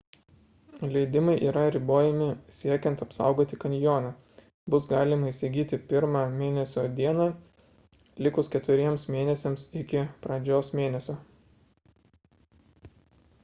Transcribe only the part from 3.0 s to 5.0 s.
apsaugoti kanjoną– bus